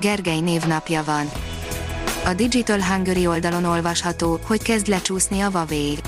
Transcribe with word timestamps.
Gergely 0.00 0.40
névnapja 0.40 1.04
van. 1.04 1.30
A 2.24 2.34
Digital 2.34 2.82
Hungary 2.82 3.26
oldalon 3.26 3.64
olvasható, 3.64 4.40
hogy 4.46 4.62
kezd 4.62 4.88
lecsúszni 4.88 5.40
a 5.40 5.50
Huawei. 5.50 5.98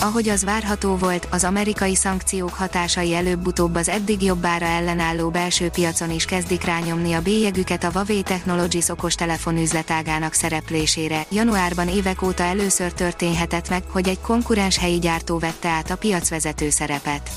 Ahogy 0.00 0.28
az 0.28 0.44
várható 0.44 0.96
volt, 0.96 1.28
az 1.30 1.44
amerikai 1.44 1.94
szankciók 1.94 2.54
hatásai 2.54 3.14
előbb-utóbb 3.14 3.74
az 3.74 3.88
eddig 3.88 4.22
jobbára 4.22 4.66
ellenálló 4.66 5.30
belső 5.30 5.68
piacon 5.68 6.10
is 6.10 6.24
kezdik 6.24 6.64
rányomni 6.64 7.12
a 7.12 7.22
bélyegüket 7.22 7.84
a 7.84 7.90
Huawei 7.90 8.22
Technologies 8.22 8.88
okostelefon 8.88 9.56
üzletágának 9.56 10.32
szereplésére. 10.32 11.26
Januárban 11.30 11.88
évek 11.88 12.22
óta 12.22 12.42
először 12.42 12.92
történhetett 12.92 13.68
meg, 13.68 13.82
hogy 13.90 14.08
egy 14.08 14.20
konkurens 14.20 14.78
helyi 14.78 14.98
gyártó 14.98 15.38
vette 15.38 15.68
át 15.68 15.90
a 15.90 15.96
piacvezető 15.96 16.70
szerepet. 16.70 17.30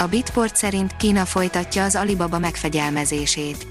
A 0.00 0.06
Bitport 0.06 0.56
szerint 0.56 0.96
Kína 0.96 1.24
folytatja 1.24 1.84
az 1.84 1.94
Alibaba 1.94 2.38
megfegyelmezését. 2.38 3.66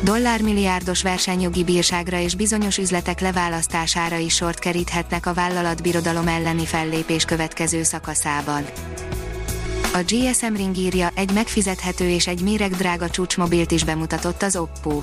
Dollármilliárdos 0.00 1.02
versenyjogi 1.02 1.64
bírságra 1.64 2.18
és 2.18 2.34
bizonyos 2.34 2.78
üzletek 2.78 3.20
leválasztására 3.20 4.16
is 4.16 4.34
sort 4.34 4.58
keríthetnek 4.58 5.26
a 5.26 5.34
vállalatbirodalom 5.34 6.28
elleni 6.28 6.66
fellépés 6.66 7.24
következő 7.24 7.82
szakaszában. 7.82 8.64
A 9.94 9.98
GSM 10.06 10.54
Ring 10.54 10.76
írja, 10.76 11.10
egy 11.14 11.32
megfizethető 11.32 12.08
és 12.08 12.26
egy 12.26 12.42
méregdrága 12.42 13.10
csúcsmobilt 13.10 13.70
is 13.70 13.84
bemutatott 13.84 14.42
az 14.42 14.56
Oppo. 14.56 15.02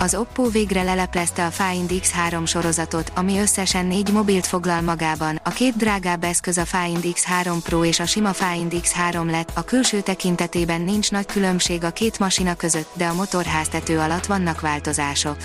Az 0.00 0.14
Oppo 0.14 0.50
végre 0.50 0.82
leleplezte 0.82 1.46
a 1.46 1.50
Find 1.50 1.90
X3 1.92 2.46
sorozatot, 2.46 3.12
ami 3.14 3.38
összesen 3.38 3.86
négy 3.86 4.12
mobilt 4.12 4.46
foglal 4.46 4.80
magában. 4.80 5.40
A 5.44 5.50
két 5.50 5.76
drágább 5.76 6.24
eszköz 6.24 6.58
a 6.58 6.64
Find 6.64 7.04
X3 7.04 7.56
Pro 7.62 7.84
és 7.84 8.00
a 8.00 8.06
sima 8.06 8.32
Find 8.32 8.72
X3 8.74 9.30
lett, 9.30 9.50
a 9.54 9.64
külső 9.64 10.00
tekintetében 10.00 10.80
nincs 10.80 11.10
nagy 11.10 11.26
különbség 11.26 11.84
a 11.84 11.90
két 11.90 12.18
masina 12.18 12.54
között, 12.54 12.90
de 12.92 13.06
a 13.06 13.14
motorháztető 13.14 13.98
alatt 13.98 14.26
vannak 14.26 14.60
változások. 14.60 15.36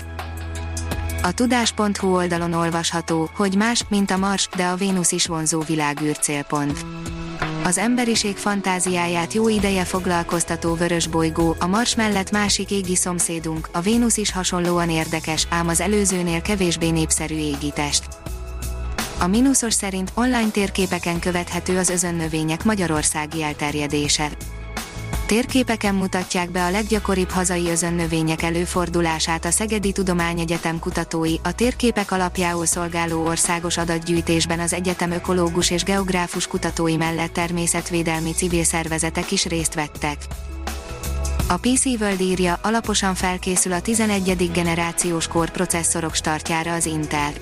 A 1.22 1.32
tudás.hu 1.32 2.14
oldalon 2.14 2.52
olvasható, 2.52 3.30
hogy 3.36 3.56
más, 3.56 3.84
mint 3.88 4.10
a 4.10 4.16
Mars, 4.16 4.48
de 4.56 4.64
a 4.64 4.76
Vénusz 4.76 5.12
is 5.12 5.26
vonzó 5.26 5.60
világűr 5.60 6.18
célpont 6.18 6.84
az 7.64 7.78
emberiség 7.78 8.36
fantáziáját 8.36 9.32
jó 9.32 9.48
ideje 9.48 9.84
foglalkoztató 9.84 10.74
vörös 10.74 11.06
bolygó, 11.06 11.56
a 11.58 11.66
Mars 11.66 11.94
mellett 11.94 12.30
másik 12.30 12.70
égi 12.70 12.96
szomszédunk, 12.96 13.68
a 13.72 13.80
Vénusz 13.80 14.16
is 14.16 14.32
hasonlóan 14.32 14.90
érdekes, 14.90 15.46
ám 15.50 15.68
az 15.68 15.80
előzőnél 15.80 16.42
kevésbé 16.42 16.90
népszerű 16.90 17.34
égitest. 17.34 18.04
A 19.18 19.26
mínuszos 19.26 19.74
szerint 19.74 20.12
online 20.14 20.50
térképeken 20.50 21.18
követhető 21.18 21.78
az 21.78 21.88
özönnövények 21.88 22.64
magyarországi 22.64 23.42
elterjedése. 23.42 24.30
Térképeken 25.26 25.94
mutatják 25.94 26.50
be 26.50 26.64
a 26.64 26.70
leggyakoribb 26.70 27.30
hazai 27.30 27.68
özönnövények 27.68 28.42
előfordulását 28.42 29.44
a 29.44 29.50
Szegedi 29.50 29.92
Tudományegyetem 29.92 30.78
kutatói, 30.78 31.34
a 31.42 31.52
térképek 31.52 32.10
alapjául 32.10 32.66
szolgáló 32.66 33.26
országos 33.26 33.76
adatgyűjtésben 33.76 34.60
az 34.60 34.72
egyetem 34.72 35.10
ökológus 35.10 35.70
és 35.70 35.82
geográfus 35.82 36.46
kutatói 36.46 36.96
mellett 36.96 37.32
természetvédelmi 37.32 38.32
civil 38.32 38.64
szervezetek 38.64 39.30
is 39.30 39.44
részt 39.44 39.74
vettek. 39.74 40.16
A 41.48 41.56
PC 41.56 41.84
World 41.84 42.20
írja, 42.20 42.58
alaposan 42.62 43.14
felkészül 43.14 43.72
a 43.72 43.80
11. 43.80 44.50
generációs 44.52 45.28
kor 45.28 45.50
processzorok 45.50 46.14
startjára 46.14 46.72
az 46.72 46.86
Intel. 46.86 47.32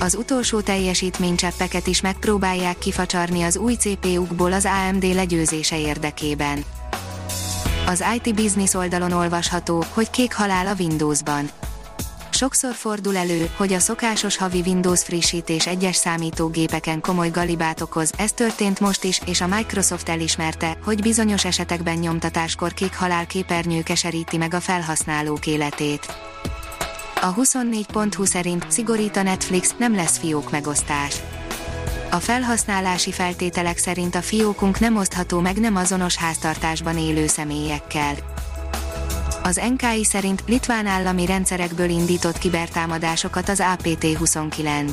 Az 0.00 0.14
utolsó 0.14 0.60
teljesítménycseppeket 0.60 1.86
is 1.86 2.00
megpróbálják 2.00 2.78
kifacsarni 2.78 3.42
az 3.42 3.56
új 3.56 3.74
CPU-kból 3.74 4.52
az 4.52 4.64
AMD 4.64 5.04
legyőzése 5.14 5.78
érdekében. 5.78 6.64
Az 7.86 8.04
IT 8.14 8.34
Business 8.34 8.74
oldalon 8.74 9.12
olvasható, 9.12 9.84
hogy 9.92 10.10
kék 10.10 10.34
halál 10.34 10.66
a 10.66 10.74
Windowsban. 10.78 11.50
Sokszor 12.30 12.74
fordul 12.74 13.16
elő, 13.16 13.50
hogy 13.56 13.72
a 13.72 13.78
szokásos 13.78 14.36
havi 14.36 14.62
Windows 14.66 15.02
frissítés 15.02 15.66
egyes 15.66 15.96
számítógépeken 15.96 17.00
komoly 17.00 17.30
galibát 17.30 17.80
okoz, 17.80 18.12
ez 18.16 18.32
történt 18.32 18.80
most 18.80 19.04
is, 19.04 19.20
és 19.26 19.40
a 19.40 19.46
Microsoft 19.46 20.08
elismerte, 20.08 20.76
hogy 20.84 21.02
bizonyos 21.02 21.44
esetekben 21.44 21.98
nyomtatáskor 21.98 22.72
kék 22.72 22.94
halál 22.94 23.26
képernyő 23.26 23.82
keseríti 23.82 24.36
meg 24.36 24.54
a 24.54 24.60
felhasználók 24.60 25.46
életét. 25.46 26.06
A 27.20 27.34
24.20 27.34 28.24
szerint 28.24 28.64
szigorít 28.68 29.16
a 29.16 29.22
Netflix, 29.22 29.74
nem 29.78 29.94
lesz 29.94 30.18
fiók 30.18 30.50
megosztás 30.50 31.22
a 32.14 32.20
felhasználási 32.20 33.12
feltételek 33.12 33.78
szerint 33.78 34.14
a 34.14 34.22
fiókunk 34.22 34.78
nem 34.78 34.96
osztható 34.96 35.40
meg 35.40 35.56
nem 35.56 35.76
azonos 35.76 36.16
háztartásban 36.16 36.98
élő 36.98 37.26
személyekkel. 37.26 38.14
Az 39.42 39.60
NKI 39.76 40.04
szerint 40.04 40.42
litván 40.46 40.86
állami 40.86 41.26
rendszerekből 41.26 41.88
indított 41.88 42.38
kibertámadásokat 42.38 43.48
az 43.48 43.62
APT-29. 43.74 44.90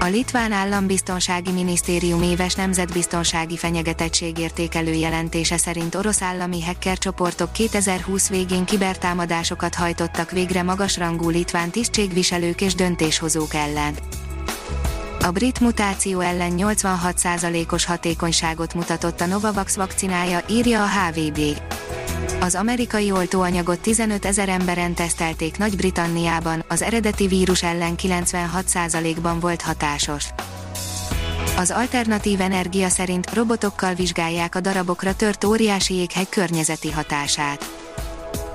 A 0.00 0.04
Litván 0.04 0.52
Állambiztonsági 0.52 1.50
Minisztérium 1.50 2.22
éves 2.22 2.54
nemzetbiztonsági 2.54 3.56
fenyegetettségértékelő 3.56 4.92
jelentése 4.92 5.56
szerint 5.56 5.94
orosz 5.94 6.22
állami 6.22 6.62
hacker 6.62 6.98
csoportok 6.98 7.52
2020 7.52 8.28
végén 8.28 8.64
kibertámadásokat 8.64 9.74
hajtottak 9.74 10.30
végre 10.30 10.62
magasrangú 10.62 11.28
litván 11.28 11.70
tisztségviselők 11.70 12.60
és 12.60 12.74
döntéshozók 12.74 13.54
ellen. 13.54 13.94
A 15.22 15.30
brit 15.30 15.60
mutáció 15.60 16.20
ellen 16.20 16.52
86%-os 16.56 17.84
hatékonyságot 17.84 18.74
mutatott 18.74 19.20
a 19.20 19.26
Novavax 19.26 19.76
vakcinája, 19.76 20.40
írja 20.48 20.82
a 20.82 20.88
HVB. 20.88 21.38
Az 22.40 22.54
amerikai 22.54 23.10
oltóanyagot 23.10 23.80
15 23.80 24.24
ezer 24.24 24.48
emberen 24.48 24.94
tesztelték 24.94 25.58
Nagy-Britanniában, 25.58 26.64
az 26.68 26.82
eredeti 26.82 27.26
vírus 27.26 27.62
ellen 27.62 27.94
96%-ban 28.02 29.40
volt 29.40 29.62
hatásos. 29.62 30.24
Az 31.56 31.70
alternatív 31.70 32.40
energia 32.40 32.88
szerint 32.88 33.34
robotokkal 33.34 33.94
vizsgálják 33.94 34.54
a 34.54 34.60
darabokra 34.60 35.14
tört 35.16 35.44
óriási 35.44 35.94
jéghegy 35.94 36.28
környezeti 36.28 36.90
hatását 36.90 37.79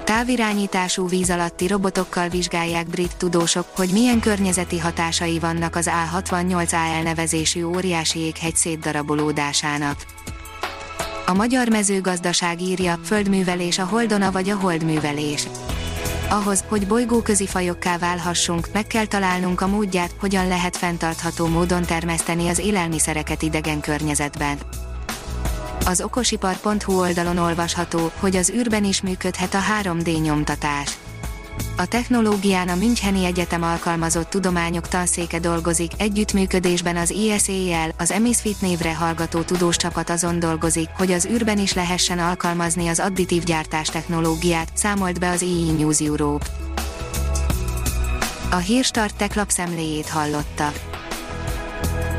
Távirányítású 0.06 1.08
víz 1.08 1.30
alatti 1.30 1.68
robotokkal 1.68 2.30
vizsgálják 2.30 2.88
brit 2.88 3.18
tudósok, 3.18 3.66
hogy 3.76 3.90
milyen 3.92 4.20
környezeti 4.20 4.80
hatásai 4.80 5.40
vannak 5.40 5.76
az 5.76 5.90
A68A 6.12 6.74
elnevezésű 6.74 7.64
óriási 7.64 8.20
jéghegy 8.20 8.56
szétdarabolódásának. 8.56 10.06
A 11.26 11.34
magyar 11.34 11.70
mezőgazdaság 11.70 12.62
írja, 12.62 13.00
földművelés 13.04 13.80
a 13.80 13.86
holdona 13.86 14.32
vagy 14.32 14.50
a 14.50 14.56
holdművelés. 14.56 15.48
Ahhoz, 16.30 16.64
hogy 16.68 16.88
bolygóközi 16.88 17.48
fajokká 17.48 17.98
válhassunk, 17.98 18.68
meg 18.74 18.88
kell 18.88 19.06
találnunk 19.06 19.62
a 19.62 19.68
módját, 19.68 20.16
hogyan 20.20 20.48
lehet 20.48 20.78
fenntartható 20.78 21.48
módon 21.48 21.82
termeszteni 21.82 22.48
az 22.48 22.60
élelmiszereket 22.60 23.42
idegen 23.42 23.80
környezetben. 23.80 24.58
Az 25.86 26.02
okosipar.hu 26.02 27.00
oldalon 27.00 27.38
olvasható, 27.38 28.12
hogy 28.20 28.36
az 28.36 28.50
űrben 28.50 28.84
is 28.84 29.02
működhet 29.02 29.54
a 29.54 29.60
3D 29.82 30.22
nyomtatás. 30.22 30.98
A 31.78 31.86
technológián 31.86 32.70
a 32.70 32.76
Müncheni 32.76 33.26
Egyetem 33.26 33.64
alkalmazott 33.64 34.30
tudományok 34.30 34.88
tanszéke 34.88 35.40
dolgozik, 35.40 35.92
együttműködésben 35.98 36.98
az 36.98 37.10
ISA-jel, 37.10 37.92
az 37.98 38.12
Emisfit 38.12 38.62
névre 38.62 38.96
hallgató 38.96 39.42
tudós 39.42 39.78
csapat 39.78 40.10
azon 40.10 40.40
dolgozik, 40.40 40.90
hogy 40.98 41.12
az 41.12 41.26
űrben 41.26 41.58
is 41.58 41.74
lehessen 41.74 42.20
alkalmazni 42.20 42.88
az 42.88 43.00
additív 43.00 43.44
gyártás 43.44 43.88
technológiát, 43.88 44.70
számolt 44.74 45.20
be 45.20 45.30
az 45.30 45.42
EE 45.42 45.72
News 45.78 46.00
Europe. 46.00 46.46
A 48.52 48.58
Hírstart 48.58 49.16
tech 49.16 49.38
lapszemléjét 49.38 50.10
hallotta. 50.10 50.72